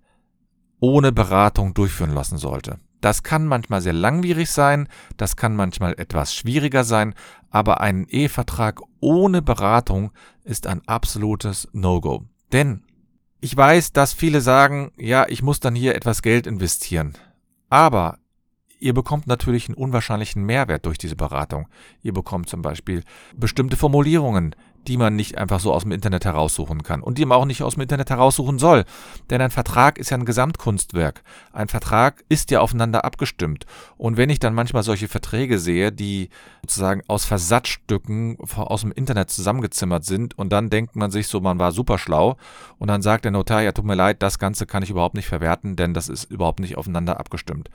ohne 0.81 1.13
Beratung 1.13 1.75
durchführen 1.75 2.13
lassen 2.13 2.39
sollte. 2.39 2.79
Das 3.05 3.23
kann 3.23 3.47
manchmal 3.47 3.83
sehr 3.83 3.93
langwierig 3.93 4.49
sein, 4.49 4.89
das 5.19 5.37
kann 5.37 5.55
manchmal 5.55 5.93
etwas 5.99 6.35
schwieriger 6.35 6.85
sein, 6.85 7.13
aber 7.51 7.83
ein 7.83 8.07
Ehevertrag 8.07 8.81
ohne 8.99 9.43
Beratung 9.43 10.11
ist 10.43 10.67
ein 10.67 10.81
absolutes 10.87 11.69
No-Go. 11.75 12.25
Denn 12.51 12.83
ich 13.43 13.55
weiß, 13.55 13.93
dass 13.93 14.15
viele 14.15 14.41
sagen, 14.41 14.91
ja, 14.97 15.27
ich 15.29 15.43
muss 15.43 15.61
dann 15.61 15.75
hier 15.75 15.97
etwas 15.97 16.23
Geld 16.23 16.47
investieren. 16.47 17.13
Aber 17.69 18.21
ihr 18.79 18.95
bekommt 18.95 19.27
natürlich 19.27 19.69
einen 19.69 19.77
unwahrscheinlichen 19.77 20.43
Mehrwert 20.43 20.87
durch 20.87 20.97
diese 20.97 21.15
Beratung. 21.15 21.69
Ihr 22.01 22.15
bekommt 22.15 22.49
zum 22.49 22.63
Beispiel 22.63 23.05
bestimmte 23.37 23.77
Formulierungen, 23.77 24.57
die 24.87 24.97
man 24.97 25.17
nicht 25.17 25.39
einfach 25.39 25.61
so 25.61 25.73
aus 25.73 25.83
dem 25.83 25.93
Internet 25.93 26.25
heraussuchen 26.25 26.83
kann 26.83 27.03
und 27.03 27.19
die 27.19 27.25
man 27.25 27.39
auch 27.39 27.45
nicht 27.45 27.63
aus 27.63 27.75
dem 27.75 27.83
Internet 27.83 28.11
heraussuchen 28.11 28.59
soll. 28.59 28.85
Denn 29.31 29.41
ein 29.41 29.51
Vertrag 29.51 29.99
ist 29.99 30.11
ja 30.11 30.17
ein 30.17 30.25
Gesamtkunstwerk. 30.25 31.23
Ein 31.53 31.69
Vertrag 31.69 32.25
ist 32.29 32.51
ja 32.51 32.61
aufeinander 32.61 33.05
abgestimmt. 33.05 33.67
Und 33.97 34.17
wenn 34.17 34.31
ich 34.31 34.39
dann 34.39 34.55
manchmal 34.55 34.83
solche 34.83 35.09
Verträge 35.09 35.59
sehe, 35.59 35.93
die 35.93 36.29
sozusagen 36.63 37.03
aus 37.09 37.25
Versatzstücken 37.25 38.39
aus 38.57 38.83
dem 38.83 38.93
Internet 38.93 39.31
zusammengezimmert 39.31 40.05
sind 40.05 40.39
und 40.39 40.53
dann 40.53 40.71
denkt 40.71 40.97
man 40.97 41.11
sich 41.11 41.29
so, 41.29 41.41
man 41.41 41.59
war 41.59 41.73
super 41.73 41.99
schlau 41.99 42.37
und 42.79 42.89
dann 42.89 43.03
sagt 43.03 43.25
der 43.25 43.33
Notar, 43.33 43.63
ja 43.63 43.73
tut 43.73 43.85
mir 43.85 43.95
leid, 43.95 44.23
das 44.23 44.39
Ganze 44.39 44.67
kann 44.67 44.83
ich 44.83 44.91
überhaupt 44.91 45.15
nicht 45.15 45.27
verwerten, 45.27 45.77
denn 45.77 45.95
das 45.95 46.09
ist 46.09 46.31
überhaupt 46.31 46.61
nicht 46.61 46.77
aufeinander 46.77 47.19
abgestimmt. 47.19 47.71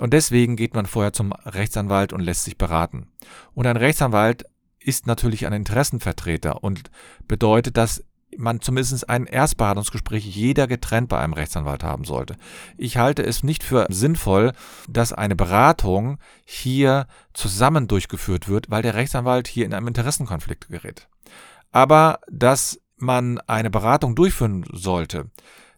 Und 0.00 0.12
deswegen 0.12 0.56
geht 0.56 0.74
man 0.74 0.86
vorher 0.86 1.12
zum 1.12 1.32
Rechtsanwalt 1.32 2.12
und 2.12 2.20
lässt 2.20 2.44
sich 2.44 2.58
beraten. 2.58 3.08
Und 3.54 3.66
ein 3.66 3.76
Rechtsanwalt 3.76 4.44
ist 4.88 5.06
natürlich 5.06 5.46
ein 5.46 5.52
Interessenvertreter 5.52 6.64
und 6.64 6.90
bedeutet, 7.26 7.76
dass 7.76 8.04
man 8.38 8.62
zumindest 8.62 9.06
ein 9.10 9.26
Erstberatungsgespräch 9.26 10.24
jeder 10.24 10.66
getrennt 10.66 11.10
bei 11.10 11.18
einem 11.18 11.34
Rechtsanwalt 11.34 11.84
haben 11.84 12.04
sollte. 12.04 12.36
Ich 12.78 12.96
halte 12.96 13.22
es 13.22 13.42
nicht 13.42 13.62
für 13.62 13.86
sinnvoll, 13.90 14.52
dass 14.88 15.12
eine 15.12 15.36
Beratung 15.36 16.18
hier 16.46 17.06
zusammen 17.34 17.86
durchgeführt 17.86 18.48
wird, 18.48 18.70
weil 18.70 18.80
der 18.80 18.94
Rechtsanwalt 18.94 19.46
hier 19.46 19.66
in 19.66 19.74
einem 19.74 19.88
Interessenkonflikt 19.88 20.68
gerät. 20.68 21.06
Aber 21.70 22.20
dass 22.30 22.80
man 22.96 23.40
eine 23.40 23.68
Beratung 23.68 24.14
durchführen 24.14 24.64
sollte, 24.72 25.26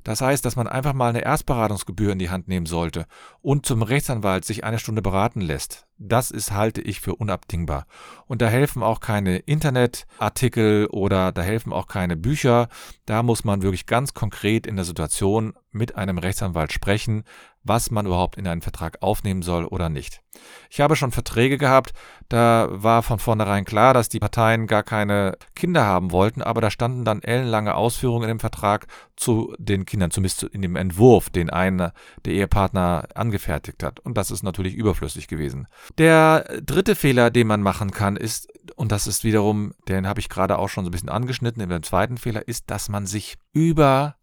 das 0.05 0.21
heißt, 0.21 0.45
dass 0.45 0.55
man 0.55 0.69
einfach 0.69 0.93
mal 0.93 1.09
eine 1.09 1.25
Erstberatungsgebühr 1.25 2.13
in 2.13 2.21
die 2.21 2.31
Hand 2.31 2.47
nehmen 2.47 2.67
sollte 2.67 3.07
und 3.43 3.67
zum 3.67 3.83
Rechtsanwalt 3.83 4.45
sich 4.45 4.63
eine 4.63 4.79
Stunde 4.79 5.03
beraten 5.03 5.41
lässt. 5.41 5.89
Das 6.03 6.31
ist, 6.31 6.53
halte 6.53 6.81
ich 6.81 7.01
für 7.01 7.15
unabdingbar. 7.15 7.85
Und 8.27 8.41
da 8.41 8.49
helfen 8.49 8.83
auch 8.83 9.01
keine 9.01 9.37
Internetartikel 9.37 10.87
oder 10.87 11.31
da 11.31 11.43
helfen 11.43 11.75
auch 11.75 11.89
keine 11.89 12.17
Bücher. 12.17 12.69
Da 13.05 13.23
muss 13.23 13.45
man 13.45 13.61
wirklich 13.61 13.85
ganz 13.85 14.15
konkret 14.15 14.67
in 14.67 14.77
der 14.77 14.87
Situation 14.87 15.53
mit 15.73 15.97
einem 15.97 16.17
Rechtsanwalt 16.17 16.73
sprechen, 16.73 17.25
was 17.63 17.91
man 17.91 18.07
überhaupt 18.07 18.39
in 18.39 18.47
einen 18.47 18.63
Vertrag 18.63 19.03
aufnehmen 19.03 19.43
soll 19.43 19.67
oder 19.67 19.89
nicht. 19.89 20.23
Ich 20.71 20.81
habe 20.81 20.97
schon 20.97 21.13
Verträge 21.13 21.59
gehabt, 21.59 21.93
da 22.29 22.69
war 22.71 23.03
von 23.03 23.19
vornherein 23.19 23.65
klar, 23.65 23.93
dass 23.93 24.09
die 24.09 24.21
Parteien 24.21 24.67
gar 24.67 24.83
keine 24.83 25.37
Kinder 25.55 25.85
haben 25.85 26.13
wollten, 26.13 26.41
aber 26.41 26.61
da 26.61 26.71
standen 26.71 27.05
dann 27.05 27.23
ellenlange 27.23 27.75
Ausführungen 27.75 28.25
in 28.25 28.37
dem 28.37 28.41
Vertrag 28.41 28.87
zu 29.17 29.55
den 29.59 29.85
Kindern, 29.85 30.11
zumindest 30.11 30.45
in 30.45 30.63
dem 30.63 30.77
Entwurf, 30.77 31.29
den 31.29 31.51
einer 31.51 31.93
der 32.25 32.33
Ehepartner 32.33 33.09
angefertigt 33.15 33.83
hat. 33.83 34.01
Und 34.01 34.17
das 34.17 34.31
ist 34.31 34.43
natürlich 34.43 34.75
überflüssig 34.75 35.29
gewesen. 35.29 35.67
Der 35.99 36.61
dritte 36.63 36.95
Fehler, 36.95 37.31
den 37.31 37.47
man 37.47 37.63
machen 37.63 37.91
kann, 37.91 38.17
ist, 38.17 38.49
und 38.77 38.93
das 38.93 39.07
ist 39.07 39.25
wiederum, 39.25 39.73
den 39.89 40.07
habe 40.07 40.21
ich 40.21 40.29
gerade 40.29 40.59
auch 40.59 40.69
schon 40.69 40.85
so 40.85 40.89
ein 40.89 40.93
bisschen 40.93 41.09
angeschnitten, 41.09 41.69
dem 41.69 41.83
zweiten 41.83 42.17
Fehler, 42.17 42.47
ist, 42.47 42.71
dass 42.71 42.89
man 42.89 43.07
sich 43.07 43.37
über 43.53 44.17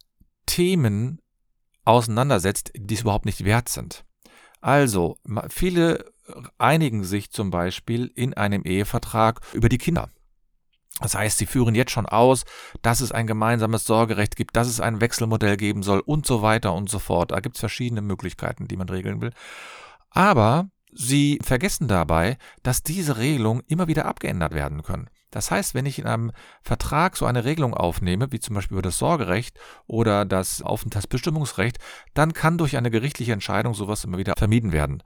Themen 0.46 1.20
auseinandersetzt, 1.86 2.72
die 2.76 2.94
es 2.94 3.02
überhaupt 3.02 3.26
nicht 3.26 3.46
wert 3.46 3.70
sind. 3.70 4.04
Also, 4.62 5.18
viele 5.50 6.12
einigen 6.58 7.04
sich 7.04 7.32
zum 7.32 7.52
Beispiel 7.52 8.12
in 8.16 8.34
einem 8.34 8.64
Ehevertrag 8.64 9.42
über 9.54 9.70
die 9.70 9.78
Kinder. 9.78 10.10
Das 11.00 11.14
heißt, 11.14 11.38
sie 11.38 11.46
führen 11.46 11.76
jetzt 11.76 11.92
schon 11.92 12.08
aus, 12.08 12.44
dass 12.82 13.02
es 13.02 13.12
ein 13.12 13.28
gemeinsames 13.28 13.86
Sorgerecht 13.86 14.36
gibt, 14.36 14.56
dass 14.56 14.68
es 14.68 14.80
ein 14.80 15.00
Wechselmodell 15.00 15.56
geben 15.56 15.84
soll 15.84 16.00
und 16.00 16.26
so 16.26 16.42
weiter 16.42 16.74
und 16.74 16.90
so 16.90 16.98
fort. 16.98 17.32
Da 17.32 17.40
gibt 17.40 17.56
es 17.56 17.60
verschiedene 17.60 18.02
Möglichkeiten, 18.02 18.68
die 18.68 18.78
man 18.78 18.90
regeln 18.90 19.22
will. 19.22 19.32
Aber 20.10 20.70
sie 20.92 21.40
vergessen 21.44 21.88
dabei, 21.88 22.38
dass 22.64 22.84
diese 22.84 23.18
Regelungen 23.18 23.64
immer 23.68 23.88
wieder 23.88 24.06
abgeändert 24.06 24.54
werden 24.54 24.84
können. 24.84 25.10
Das 25.32 25.52
heißt, 25.52 25.76
wenn 25.76 25.86
ich 25.86 26.00
in 26.00 26.08
einem 26.08 26.32
Vertrag 26.62 27.18
so 27.18 27.26
eine 27.26 27.44
Regelung 27.44 27.74
aufnehme, 27.74 28.32
wie 28.32 28.40
zum 28.40 28.56
Beispiel 28.56 28.76
über 28.76 28.82
das 28.82 28.98
Sorgerecht 28.98 29.60
oder 29.86 30.26
das 30.26 30.62
Aufenthaltsbestimmungsrecht, 30.62 31.78
dann 32.14 32.34
kann 32.34 32.58
durch 32.58 32.78
eine 32.78 32.90
gerichtliche 32.90 33.34
Entscheidung 33.34 33.74
sowas 33.74 34.04
immer 34.06 34.18
wieder 34.18 34.34
vermieden 34.38 34.72
werden 34.72 35.04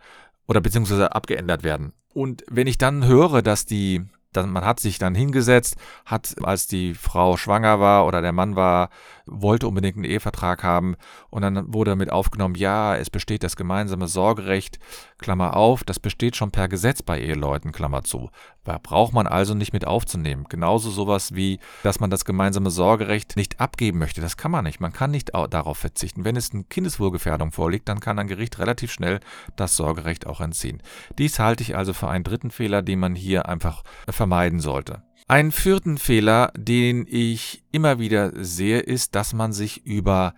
oder 0.48 0.62
beziehungsweise 0.62 1.16
abgeändert 1.16 1.64
werden. 1.64 1.94
Und 2.14 2.44
wenn 2.50 2.68
ich 2.68 2.78
dann 2.78 3.06
höre, 3.06 3.42
dass 3.42 3.66
die 3.66 4.06
dann, 4.34 4.50
man 4.50 4.66
hat 4.66 4.80
sich 4.80 4.98
dann 4.98 5.16
hingesetzt, 5.16 5.76
hat, 6.06 6.36
als 6.44 6.68
die 6.68 6.94
Frau 6.94 7.38
schwanger 7.38 7.80
war 7.80 8.06
oder 8.06 8.22
der 8.22 8.32
Mann 8.32 8.56
war, 8.56 8.90
wollte 9.26 9.68
unbedingt 9.68 9.98
einen 9.98 10.06
Ehevertrag 10.06 10.64
haben 10.64 10.96
und 11.30 11.42
dann 11.42 11.74
wurde 11.74 11.92
damit 11.92 12.12
aufgenommen, 12.12 12.56
ja, 12.56 12.96
es 12.96 13.10
besteht 13.10 13.44
das 13.44 13.56
gemeinsame 13.56 14.08
Sorgerecht, 14.08 14.80
Klammer 15.22 15.56
auf, 15.56 15.86
das 15.86 16.00
besteht 16.00 16.36
schon 16.36 16.52
per 16.52 16.68
Gesetz 16.68 17.02
bei 17.02 17.22
Eheleuten, 17.22 17.72
Klammer 17.72 18.04
zu. 18.04 18.30
Da 18.66 18.78
braucht 18.78 19.14
man 19.14 19.28
also 19.28 19.54
nicht 19.54 19.72
mit 19.72 19.88
aufzunehmen. 19.88 20.46
Genauso 20.50 20.90
sowas 20.90 21.34
wie, 21.34 21.60
dass 21.84 22.00
man 22.00 22.10
das 22.10 22.26
gemeinsame 22.26 22.70
Sorgerecht 22.70 23.38
nicht 23.38 23.62
abgeben 23.62 24.00
möchte. 24.00 24.20
Das 24.20 24.36
kann 24.36 24.52
man 24.52 24.66
nicht. 24.66 24.82
Man 24.82 24.92
kann 24.92 25.12
nicht 25.12 25.34
darauf 25.34 25.78
verzichten. 25.78 26.26
Wenn 26.26 26.36
es 26.36 26.52
eine 26.52 26.66
Kindeswohlgefährdung 26.66 27.52
vorliegt, 27.52 27.88
dann 27.88 28.02
kann 28.02 28.20
ein 28.20 28.28
Gericht 28.28 28.60
relativ 28.60 28.92
schnell 28.92 29.22
das 29.56 29.78
Sorgerecht 29.78 30.28
auch 30.28 30.42
entziehen. 30.42 30.84
Dies 31.18 31.40
halte 31.40 31.64
ich 31.64 31.78
also 31.78 31.94
für 31.94 32.10
einen 32.10 32.24
dritten 32.24 32.52
Fehler, 32.52 32.82
den 32.82 33.00
man 33.00 33.16
hier 33.16 33.48
einfach 33.48 33.84
vermeiden 34.10 34.60
sollte. 34.60 35.04
Einen 35.28 35.52
vierten 35.52 35.98
Fehler, 35.98 36.52
den 36.58 37.06
ich 37.08 37.64
immer 37.72 38.00
wieder 38.00 38.32
sehe, 38.44 38.80
ist, 38.80 39.16
dass 39.16 39.34
man 39.34 39.54
sich 39.54 39.86
über 39.86 40.34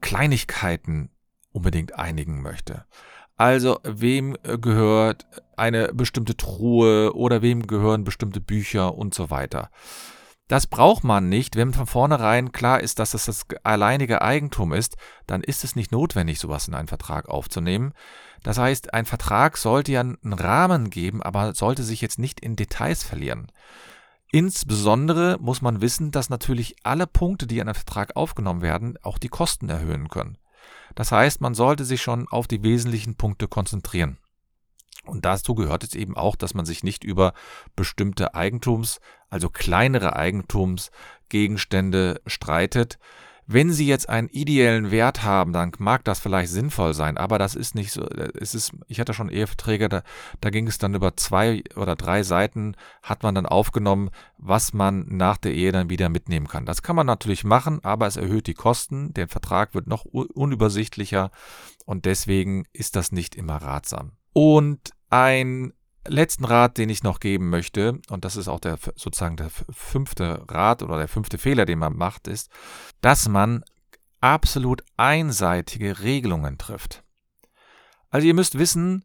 Kleinigkeiten 0.00 1.10
unbedingt 1.52 1.94
einigen 1.98 2.40
möchte. 2.40 2.86
Also 3.42 3.80
wem 3.82 4.36
gehört 4.44 5.26
eine 5.56 5.92
bestimmte 5.92 6.36
Truhe 6.36 7.12
oder 7.12 7.42
wem 7.42 7.66
gehören 7.66 8.04
bestimmte 8.04 8.40
Bücher 8.40 8.94
und 8.94 9.14
so 9.14 9.30
weiter. 9.30 9.70
Das 10.46 10.68
braucht 10.68 11.02
man 11.02 11.28
nicht, 11.28 11.56
wenn 11.56 11.74
von 11.74 11.88
vornherein 11.88 12.52
klar 12.52 12.80
ist, 12.80 13.00
dass 13.00 13.14
es 13.14 13.24
das 13.24 13.46
alleinige 13.64 14.22
Eigentum 14.22 14.72
ist, 14.72 14.96
dann 15.26 15.42
ist 15.42 15.64
es 15.64 15.74
nicht 15.74 15.90
notwendig, 15.90 16.38
sowas 16.38 16.68
in 16.68 16.74
einen 16.74 16.86
Vertrag 16.86 17.28
aufzunehmen. 17.28 17.94
Das 18.44 18.58
heißt, 18.58 18.94
ein 18.94 19.06
Vertrag 19.06 19.56
sollte 19.56 19.90
ja 19.90 20.02
einen 20.02 20.18
Rahmen 20.32 20.88
geben, 20.88 21.20
aber 21.20 21.52
sollte 21.52 21.82
sich 21.82 22.00
jetzt 22.00 22.20
nicht 22.20 22.38
in 22.38 22.54
Details 22.54 23.02
verlieren. 23.02 23.50
Insbesondere 24.30 25.36
muss 25.40 25.62
man 25.62 25.80
wissen, 25.80 26.12
dass 26.12 26.30
natürlich 26.30 26.76
alle 26.84 27.08
Punkte, 27.08 27.48
die 27.48 27.56
in 27.56 27.62
einem 27.62 27.74
Vertrag 27.74 28.14
aufgenommen 28.14 28.62
werden, 28.62 28.98
auch 29.02 29.18
die 29.18 29.30
Kosten 29.30 29.68
erhöhen 29.68 30.06
können. 30.06 30.38
Das 30.94 31.12
heißt, 31.12 31.40
man 31.40 31.54
sollte 31.54 31.84
sich 31.84 32.02
schon 32.02 32.28
auf 32.28 32.46
die 32.46 32.62
wesentlichen 32.62 33.16
Punkte 33.16 33.48
konzentrieren. 33.48 34.18
Und 35.04 35.24
dazu 35.24 35.54
gehört 35.54 35.84
es 35.84 35.94
eben 35.94 36.16
auch, 36.16 36.36
dass 36.36 36.54
man 36.54 36.64
sich 36.64 36.84
nicht 36.84 37.02
über 37.02 37.34
bestimmte 37.74 38.34
Eigentums, 38.34 39.00
also 39.30 39.50
kleinere 39.50 40.14
Eigentumsgegenstände 40.14 42.20
streitet. 42.26 42.98
Wenn 43.52 43.70
sie 43.70 43.86
jetzt 43.86 44.08
einen 44.08 44.28
ideellen 44.28 44.90
Wert 44.90 45.24
haben, 45.24 45.52
dann 45.52 45.72
mag 45.78 46.04
das 46.04 46.20
vielleicht 46.20 46.50
sinnvoll 46.50 46.94
sein, 46.94 47.18
aber 47.18 47.38
das 47.38 47.54
ist 47.54 47.74
nicht 47.74 47.92
so. 47.92 48.06
Es 48.06 48.54
ist, 48.54 48.72
ich 48.88 48.98
hatte 48.98 49.12
schon 49.12 49.28
Eheverträge, 49.28 49.88
da, 49.90 50.02
da 50.40 50.50
ging 50.50 50.66
es 50.66 50.78
dann 50.78 50.94
über 50.94 51.16
zwei 51.16 51.62
oder 51.76 51.94
drei 51.94 52.22
Seiten, 52.22 52.76
hat 53.02 53.22
man 53.22 53.34
dann 53.34 53.44
aufgenommen, 53.44 54.10
was 54.38 54.72
man 54.72 55.06
nach 55.08 55.36
der 55.36 55.52
Ehe 55.52 55.70
dann 55.70 55.90
wieder 55.90 56.08
mitnehmen 56.08 56.48
kann. 56.48 56.64
Das 56.64 56.82
kann 56.82 56.96
man 56.96 57.06
natürlich 57.06 57.44
machen, 57.44 57.84
aber 57.84 58.06
es 58.06 58.16
erhöht 58.16 58.46
die 58.46 58.54
Kosten, 58.54 59.12
der 59.12 59.28
Vertrag 59.28 59.74
wird 59.74 59.86
noch 59.86 60.04
unübersichtlicher 60.04 61.30
und 61.84 62.06
deswegen 62.06 62.64
ist 62.72 62.96
das 62.96 63.12
nicht 63.12 63.34
immer 63.34 63.56
ratsam. 63.56 64.12
Und 64.32 64.92
ein 65.10 65.74
letzten 66.06 66.44
Rat, 66.44 66.78
den 66.78 66.88
ich 66.88 67.02
noch 67.02 67.20
geben 67.20 67.50
möchte, 67.50 68.00
und 68.08 68.24
das 68.24 68.36
ist 68.36 68.48
auch 68.48 68.60
der 68.60 68.78
sozusagen 68.96 69.36
der 69.36 69.50
fünfte 69.50 70.44
Rat 70.48 70.82
oder 70.82 70.98
der 70.98 71.08
fünfte 71.08 71.38
Fehler, 71.38 71.64
den 71.64 71.78
man 71.78 71.96
macht, 71.96 72.28
ist, 72.28 72.50
dass 73.00 73.28
man 73.28 73.64
absolut 74.20 74.84
einseitige 74.96 76.00
Regelungen 76.00 76.58
trifft. 76.58 77.02
Also 78.10 78.26
ihr 78.26 78.34
müsst 78.34 78.58
wissen, 78.58 79.04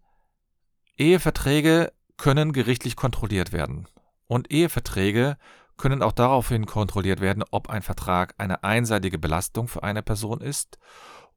Eheverträge 0.97 1.91
können 2.17 2.53
gerichtlich 2.53 2.95
kontrolliert 2.95 3.51
werden. 3.51 3.87
Und 4.27 4.51
Eheverträge 4.51 5.37
können 5.77 6.01
auch 6.01 6.11
daraufhin 6.11 6.65
kontrolliert 6.65 7.21
werden, 7.21 7.43
ob 7.51 7.69
ein 7.69 7.83
Vertrag 7.83 8.33
eine 8.37 8.63
einseitige 8.63 9.19
Belastung 9.19 9.67
für 9.67 9.83
eine 9.83 10.01
Person 10.01 10.41
ist 10.41 10.77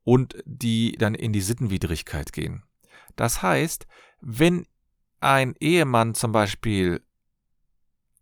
und 0.02 0.36
die 0.44 0.92
dann 0.92 1.14
in 1.14 1.32
die 1.32 1.42
Sittenwidrigkeit 1.42 2.32
gehen. 2.32 2.64
Das 3.16 3.42
heißt, 3.42 3.86
wenn 4.20 4.66
ein 5.20 5.54
Ehemann 5.60 6.14
zum 6.14 6.32
Beispiel 6.32 7.02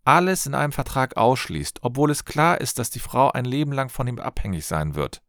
alles 0.04 0.46
in 0.46 0.54
einem 0.54 0.72
Vertrag 0.72 1.16
ausschließt, 1.16 1.80
obwohl 1.82 2.10
es 2.10 2.24
klar 2.24 2.60
ist, 2.60 2.78
dass 2.78 2.90
die 2.90 2.98
Frau 2.98 3.30
ein 3.30 3.44
Leben 3.44 3.72
lang 3.72 3.90
von 3.90 4.08
ihm 4.08 4.18
abhängig 4.18 4.64
sein 4.66 4.94
wird, 4.94 5.22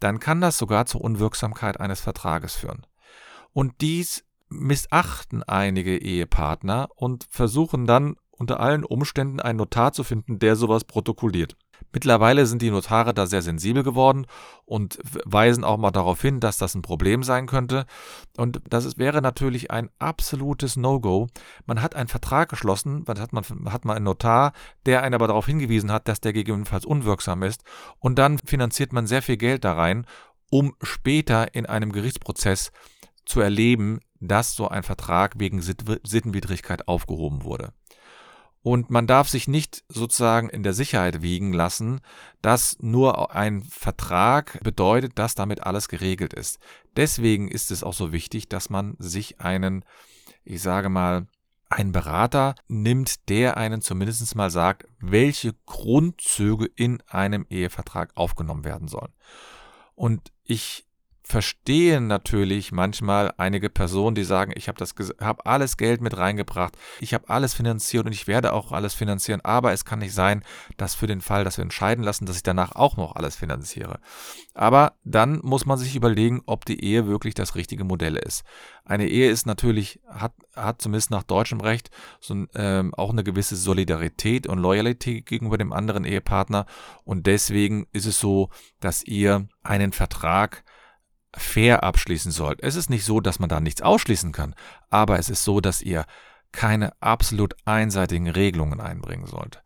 dann 0.00 0.20
kann 0.20 0.40
das 0.40 0.58
sogar 0.58 0.86
zur 0.86 1.00
Unwirksamkeit 1.00 1.80
eines 1.80 2.00
Vertrages 2.00 2.54
führen. 2.54 2.86
Und 3.52 3.80
dies 3.80 4.24
missachten 4.48 5.42
einige 5.42 5.96
Ehepartner 5.96 6.88
und 6.94 7.26
versuchen 7.30 7.86
dann 7.86 8.16
unter 8.30 8.60
allen 8.60 8.84
Umständen 8.84 9.40
einen 9.40 9.58
Notar 9.58 9.92
zu 9.92 10.04
finden, 10.04 10.38
der 10.38 10.56
sowas 10.56 10.84
protokolliert. 10.84 11.56
Mittlerweile 11.92 12.46
sind 12.46 12.62
die 12.62 12.70
Notare 12.70 13.12
da 13.12 13.26
sehr 13.26 13.42
sensibel 13.42 13.82
geworden 13.82 14.26
und 14.64 14.98
weisen 15.24 15.62
auch 15.62 15.76
mal 15.76 15.90
darauf 15.90 16.22
hin, 16.22 16.40
dass 16.40 16.56
das 16.56 16.74
ein 16.74 16.82
Problem 16.82 17.22
sein 17.22 17.46
könnte. 17.46 17.84
Und 18.36 18.62
das 18.68 18.96
wäre 18.96 19.20
natürlich 19.20 19.70
ein 19.70 19.90
absolutes 19.98 20.76
No-Go. 20.76 21.28
Man 21.66 21.82
hat 21.82 21.94
einen 21.94 22.08
Vertrag 22.08 22.48
geschlossen, 22.48 23.04
dann 23.04 23.20
hat 23.20 23.32
man, 23.32 23.44
hat 23.70 23.84
man 23.84 23.96
einen 23.96 24.06
Notar, 24.06 24.52
der 24.86 25.02
einen 25.02 25.14
aber 25.14 25.26
darauf 25.26 25.46
hingewiesen 25.46 25.92
hat, 25.92 26.08
dass 26.08 26.20
der 26.20 26.32
gegebenenfalls 26.32 26.86
unwirksam 26.86 27.42
ist. 27.42 27.62
Und 27.98 28.18
dann 28.18 28.38
finanziert 28.38 28.92
man 28.92 29.06
sehr 29.06 29.22
viel 29.22 29.36
Geld 29.36 29.64
da 29.64 29.74
rein, 29.74 30.06
um 30.50 30.74
später 30.82 31.54
in 31.54 31.66
einem 31.66 31.92
Gerichtsprozess 31.92 32.72
zu 33.24 33.40
erleben, 33.40 34.00
dass 34.20 34.54
so 34.54 34.68
ein 34.68 34.82
Vertrag 34.82 35.38
wegen 35.38 35.60
Sittenwidrigkeit 35.60 36.88
aufgehoben 36.88 37.44
wurde. 37.44 37.72
Und 38.62 38.90
man 38.90 39.08
darf 39.08 39.28
sich 39.28 39.48
nicht 39.48 39.82
sozusagen 39.88 40.48
in 40.48 40.62
der 40.62 40.72
Sicherheit 40.72 41.20
wiegen 41.20 41.52
lassen, 41.52 42.00
dass 42.42 42.78
nur 42.80 43.34
ein 43.34 43.62
Vertrag 43.62 44.60
bedeutet, 44.62 45.18
dass 45.18 45.34
damit 45.34 45.64
alles 45.64 45.88
geregelt 45.88 46.32
ist. 46.32 46.60
Deswegen 46.96 47.48
ist 47.48 47.72
es 47.72 47.82
auch 47.82 47.94
so 47.94 48.12
wichtig, 48.12 48.48
dass 48.48 48.70
man 48.70 48.94
sich 48.98 49.40
einen, 49.40 49.84
ich 50.44 50.62
sage 50.62 50.88
mal, 50.88 51.26
einen 51.70 51.90
Berater 51.90 52.54
nimmt, 52.68 53.28
der 53.28 53.56
einen 53.56 53.80
zumindest 53.80 54.34
mal 54.36 54.50
sagt, 54.50 54.86
welche 55.00 55.54
Grundzüge 55.66 56.66
in 56.76 57.02
einem 57.08 57.46
Ehevertrag 57.48 58.12
aufgenommen 58.14 58.64
werden 58.64 58.88
sollen. 58.88 59.12
Und 59.94 60.32
ich 60.44 60.86
verstehen 61.32 62.08
natürlich 62.08 62.72
manchmal 62.72 63.32
einige 63.38 63.70
Personen, 63.70 64.14
die 64.14 64.22
sagen, 64.22 64.52
ich 64.54 64.68
habe 64.68 64.84
habe 65.18 65.46
alles 65.46 65.78
Geld 65.78 66.02
mit 66.02 66.18
reingebracht, 66.18 66.76
ich 67.00 67.14
habe 67.14 67.30
alles 67.30 67.54
finanziert 67.54 68.04
und 68.04 68.12
ich 68.12 68.26
werde 68.26 68.52
auch 68.52 68.70
alles 68.70 68.92
finanzieren, 68.92 69.40
aber 69.42 69.72
es 69.72 69.86
kann 69.86 70.00
nicht 70.00 70.12
sein, 70.12 70.44
dass 70.76 70.94
für 70.94 71.06
den 71.06 71.22
Fall, 71.22 71.42
dass 71.42 71.56
wir 71.56 71.62
entscheiden 71.62 72.04
lassen, 72.04 72.26
dass 72.26 72.36
ich 72.36 72.42
danach 72.42 72.72
auch 72.76 72.98
noch 72.98 73.16
alles 73.16 73.34
finanziere. 73.34 73.98
Aber 74.52 74.92
dann 75.04 75.40
muss 75.42 75.64
man 75.64 75.78
sich 75.78 75.96
überlegen, 75.96 76.42
ob 76.44 76.66
die 76.66 76.84
Ehe 76.84 77.06
wirklich 77.06 77.32
das 77.32 77.54
richtige 77.54 77.84
Modell 77.84 78.16
ist. 78.16 78.44
Eine 78.84 79.08
Ehe 79.08 79.30
ist 79.30 79.46
natürlich 79.46 80.00
hat 80.06 80.34
hat 80.54 80.82
zumindest 80.82 81.10
nach 81.10 81.22
deutschem 81.22 81.62
Recht 81.62 81.90
so 82.20 82.44
ähm, 82.54 82.92
auch 82.94 83.10
eine 83.10 83.24
gewisse 83.24 83.56
Solidarität 83.56 84.46
und 84.46 84.58
Loyalität 84.58 85.24
gegenüber 85.24 85.56
dem 85.56 85.72
anderen 85.72 86.04
Ehepartner 86.04 86.66
und 87.04 87.26
deswegen 87.26 87.86
ist 87.92 88.04
es 88.04 88.20
so, 88.20 88.50
dass 88.80 89.02
ihr 89.02 89.48
einen 89.62 89.92
Vertrag 89.92 90.62
fair 91.36 91.82
abschließen 91.82 92.32
sollt. 92.32 92.62
Es 92.62 92.76
ist 92.76 92.90
nicht 92.90 93.04
so, 93.04 93.20
dass 93.20 93.38
man 93.38 93.48
da 93.48 93.60
nichts 93.60 93.82
ausschließen 93.82 94.32
kann, 94.32 94.54
aber 94.90 95.18
es 95.18 95.28
ist 95.28 95.44
so, 95.44 95.60
dass 95.60 95.82
ihr 95.82 96.04
keine 96.52 96.92
absolut 97.00 97.54
einseitigen 97.64 98.28
Regelungen 98.28 98.80
einbringen 98.80 99.26
sollt. 99.26 99.62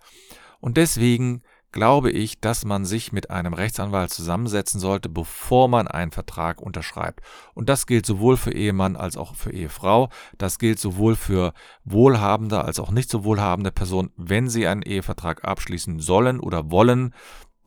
Und 0.60 0.76
deswegen 0.76 1.42
glaube 1.72 2.10
ich, 2.10 2.40
dass 2.40 2.64
man 2.64 2.86
sich 2.86 3.12
mit 3.12 3.30
einem 3.30 3.52
Rechtsanwalt 3.52 4.10
zusammensetzen 4.10 4.80
sollte, 4.80 5.10
bevor 5.10 5.68
man 5.68 5.86
einen 5.86 6.10
Vertrag 6.10 6.62
unterschreibt. 6.62 7.20
Und 7.52 7.68
das 7.68 7.86
gilt 7.86 8.06
sowohl 8.06 8.38
für 8.38 8.52
Ehemann 8.52 8.96
als 8.96 9.18
auch 9.18 9.34
für 9.34 9.52
Ehefrau. 9.52 10.08
Das 10.38 10.58
gilt 10.58 10.78
sowohl 10.78 11.16
für 11.16 11.52
wohlhabende 11.84 12.64
als 12.64 12.80
auch 12.80 12.90
nicht 12.90 13.10
so 13.10 13.24
wohlhabende 13.24 13.72
Personen. 13.72 14.10
Wenn 14.16 14.48
sie 14.48 14.66
einen 14.66 14.80
Ehevertrag 14.80 15.44
abschließen 15.44 16.00
sollen 16.00 16.40
oder 16.40 16.70
wollen, 16.70 17.12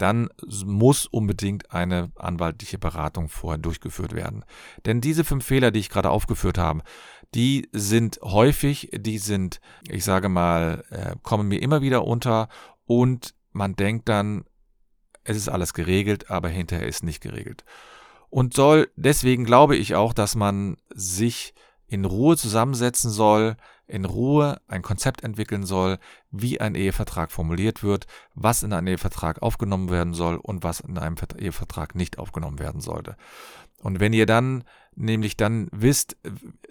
dann 0.02 0.30
muss 0.66 1.06
unbedingt 1.06 1.72
eine 1.72 2.12
anwaltliche 2.16 2.80
Beratung 2.80 3.30
vorher 3.30 3.60
durchgeführt 3.60 4.14
werden. 4.14 4.46
Denn 4.86 5.02
diese 5.02 5.24
fünf 5.24 5.46
Fehler, 5.46 5.72
die 5.72 5.80
ich 5.80 5.90
gerade 5.90 6.10
aufgeführt 6.10 6.58
habe, 6.58 6.82
die 7.36 7.70
sind 7.72 8.20
häufig, 8.24 8.90
die 8.94 9.20
sind, 9.20 9.60
ich 9.88 10.04
sage 10.04 10.30
mal, 10.30 10.84
äh, 10.90 11.16
kommen 11.22 11.48
mir 11.48 11.62
immer 11.62 11.82
wieder 11.82 12.06
unter 12.06 12.50
und 12.86 13.36
man 13.52 13.76
denkt 13.76 14.10
dann, 14.10 14.46
es 15.24 15.38
ist 15.38 15.50
alles 15.50 15.74
geregelt, 15.74 16.32
aber 16.32 16.50
hinterher 16.50 16.88
ist 16.88 17.04
nicht 17.04 17.22
geregelt. 17.22 17.66
Und 18.30 18.54
soll, 18.54 18.90
deswegen 18.96 19.44
glaube 19.44 19.76
ich 19.76 19.96
auch, 19.96 20.14
dass 20.14 20.36
man 20.36 20.78
sich 20.94 21.54
in 21.88 22.06
Ruhe 22.06 22.38
zusammensetzen 22.38 23.12
soll, 23.12 23.58
in 23.90 24.06
Ruhe 24.06 24.62
ein 24.68 24.82
Konzept 24.82 25.24
entwickeln 25.24 25.66
soll, 25.66 25.98
wie 26.32 26.62
ein 26.62 26.76
Ehevertrag 26.76 27.32
formuliert 27.32 27.84
wird, 27.84 28.08
was 28.36 28.64
in 28.64 28.72
einen 28.72 28.88
Ehevertrag 28.88 29.42
aufgenommen 29.42 29.90
werden 29.90 30.14
soll 30.14 30.38
und 30.38 30.64
was 30.64 30.80
in 30.80 30.98
einem 30.98 31.16
Ehevertrag 31.38 31.96
nicht 31.96 32.20
aufgenommen 32.20 32.60
werden 32.60 32.82
sollte. 32.82 33.16
Und 33.82 34.00
wenn 34.00 34.14
ihr 34.14 34.26
dann 34.26 34.64
nämlich 34.96 35.38
dann 35.38 35.70
wisst, 35.72 36.18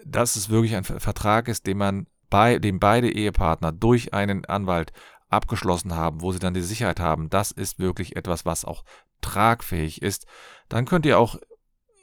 dass 0.04 0.36
es 0.36 0.48
wirklich 0.48 0.76
ein 0.76 0.84
Vertrag 0.84 1.48
ist, 1.48 1.66
den 1.66 1.78
man 1.78 2.06
bei 2.30 2.58
dem 2.58 2.78
beide 2.78 3.10
Ehepartner 3.10 3.72
durch 3.72 4.12
einen 4.14 4.44
Anwalt 4.44 4.92
abgeschlossen 5.30 5.94
haben, 5.94 6.20
wo 6.20 6.32
sie 6.32 6.38
dann 6.38 6.54
die 6.54 6.62
Sicherheit 6.62 7.00
haben, 7.00 7.30
das 7.30 7.50
ist 7.50 7.78
wirklich 7.78 8.16
etwas, 8.16 8.44
was 8.44 8.64
auch 8.64 8.84
tragfähig 9.20 10.02
ist, 10.02 10.26
dann 10.68 10.84
könnt 10.84 11.06
ihr 11.06 11.18
auch 11.18 11.36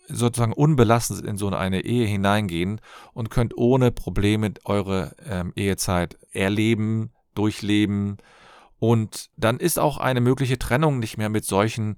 sozusagen 0.08 0.54
unbelastet 0.54 1.26
in 1.26 1.38
so 1.38 1.50
eine 1.50 1.86
Ehe 1.86 2.06
hineingehen 2.06 2.82
und 3.14 3.30
könnt 3.30 3.58
ohne 3.58 3.92
Probleme 3.92 4.54
eure 4.64 5.16
ähm, 5.28 5.54
Ehezeit 5.56 6.18
erleben, 6.32 7.12
durchleben. 7.34 8.18
Und 8.80 9.30
dann 9.38 9.58
ist 9.58 9.80
auch 9.80 9.98
eine 9.98 10.22
mögliche 10.22 10.60
Trennung 10.60 11.00
nicht 11.00 11.18
mehr 11.18 11.30
mit 11.30 11.46
solchen 11.46 11.98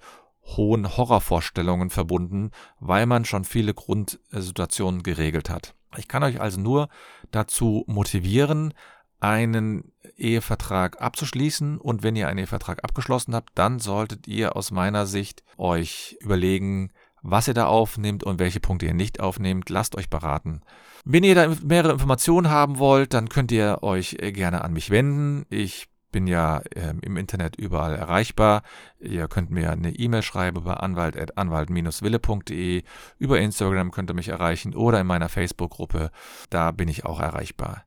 hohen 0.56 0.96
Horrorvorstellungen 0.96 1.90
verbunden, 1.90 2.52
weil 2.80 3.06
man 3.06 3.26
schon 3.26 3.44
viele 3.44 3.74
Grundsituationen 3.74 5.04
geregelt 5.04 5.50
hat. 5.50 5.76
Ich 5.98 6.08
kann 6.08 6.24
euch 6.24 6.40
also 6.40 6.60
nur 6.60 6.90
dazu 7.32 7.84
motivieren, 7.88 8.74
einen 9.20 9.92
Ehevertrag 10.16 11.02
abzuschließen 11.02 11.80
und 11.80 12.04
wenn 12.04 12.16
ihr 12.16 12.28
einen 12.28 12.40
Ehevertrag 12.40 12.84
abgeschlossen 12.84 13.34
habt, 13.34 13.52
dann 13.56 13.80
solltet 13.80 14.28
ihr 14.28 14.56
aus 14.56 14.72
meiner 14.72 15.06
Sicht 15.06 15.44
euch 15.58 16.18
überlegen, 16.22 16.92
was 17.22 17.48
ihr 17.48 17.54
da 17.54 17.68
aufnimmt 17.68 18.24
und 18.24 18.40
welche 18.40 18.60
Punkte 18.60 18.86
ihr 18.86 18.94
nicht 18.94 19.20
aufnehmt. 19.20 19.70
Lasst 19.70 19.96
euch 19.96 20.10
beraten. 20.10 20.62
Wenn 21.06 21.24
ihr 21.24 21.36
da 21.36 21.56
mehrere 21.64 21.94
Informationen 21.94 22.50
haben 22.50 22.80
wollt, 22.80 23.14
dann 23.14 23.30
könnt 23.30 23.52
ihr 23.52 23.80
euch 23.82 24.18
äh, 24.20 24.32
gerne 24.32 24.64
an 24.64 24.74
mich 24.74 24.90
wenden. 24.90 25.46
Ich 25.50 25.88
bin 26.12 26.28
ja 26.28 26.60
äh, 26.74 26.94
im 27.02 27.18
Internet 27.18 27.58
überall 27.58 27.96
erreichbar. 27.96 28.64
Ihr 29.00 29.28
könnt 29.28 29.52
mir 29.52 29.72
eine 29.72 29.92
E-Mail 29.92 30.22
schreiben 30.22 30.58
über 30.58 30.84
anwalt-wille.de. 30.84 32.84
Über 33.20 33.40
Instagram 33.40 33.92
könnt 33.92 34.10
ihr 34.10 34.16
mich 34.16 34.30
erreichen 34.30 34.76
oder 34.76 35.02
in 35.02 35.08
meiner 35.08 35.30
Facebook-Gruppe. 35.30 36.12
Da 36.50 36.72
bin 36.72 36.88
ich 36.88 37.06
auch 37.06 37.20
erreichbar. 37.20 37.84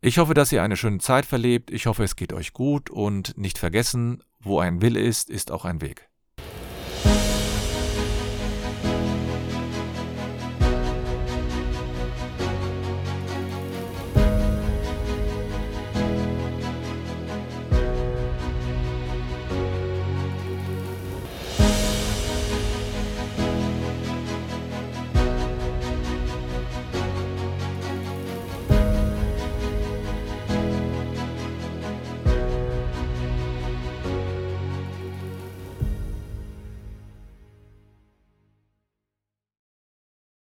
Ich 0.00 0.18
hoffe, 0.18 0.34
dass 0.34 0.52
ihr 0.52 0.62
eine 0.62 0.76
schöne 0.76 0.98
Zeit 0.98 1.26
verlebt. 1.26 1.70
Ich 1.70 1.86
hoffe, 1.86 2.04
es 2.04 2.14
geht 2.14 2.32
euch 2.32 2.52
gut 2.52 2.90
und 2.90 3.36
nicht 3.36 3.58
vergessen, 3.58 4.22
wo 4.38 4.60
ein 4.60 4.80
Wille 4.80 5.00
ist, 5.00 5.28
ist 5.28 5.50
auch 5.50 5.64
ein 5.64 5.80
Weg. 5.80 6.07